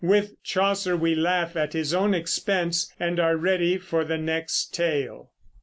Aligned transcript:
With 0.03 0.41
Chaucer 0.41 0.97
we 0.97 1.13
laugh 1.13 1.55
at 1.55 1.73
his 1.73 1.93
own 1.93 2.15
expense, 2.15 2.91
and 2.99 3.19
are 3.19 3.37
ready 3.37 3.77
for 3.77 4.03
the 4.03 4.17
next 4.17 4.73
tale. 4.73 5.29